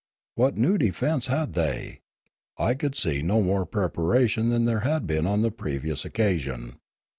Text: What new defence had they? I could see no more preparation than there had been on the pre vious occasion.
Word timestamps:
What 0.33 0.57
new 0.57 0.79
defence 0.79 1.27
had 1.27 1.53
they? 1.53 1.99
I 2.57 2.73
could 2.73 2.95
see 2.95 3.21
no 3.21 3.39
more 3.43 3.67
preparation 3.67 4.49
than 4.49 4.65
there 4.65 4.79
had 4.79 5.05
been 5.05 5.27
on 5.27 5.43
the 5.43 5.51
pre 5.51 5.77
vious 5.77 6.05
occasion. 6.05 6.79